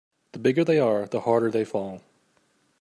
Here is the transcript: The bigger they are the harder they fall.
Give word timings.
The 0.31 0.39
bigger 0.39 0.63
they 0.63 0.79
are 0.79 1.05
the 1.05 1.19
harder 1.19 1.51
they 1.51 1.63
fall. 1.63 2.01